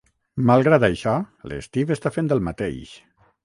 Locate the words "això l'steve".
0.87-1.95